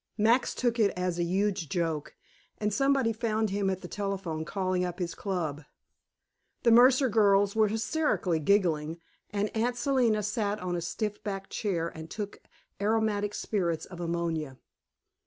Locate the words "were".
7.55-7.67